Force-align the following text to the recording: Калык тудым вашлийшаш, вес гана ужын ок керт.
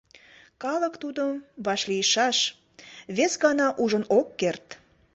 Калык 0.63 0.93
тудым 1.03 1.31
вашлийшаш, 1.65 2.37
вес 3.15 3.33
гана 3.43 3.67
ужын 3.83 4.03
ок 4.19 4.27
керт. 4.39 4.65